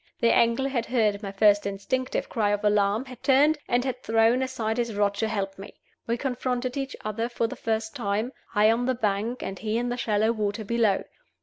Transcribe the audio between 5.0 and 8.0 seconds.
to help me. We confronted each other for the first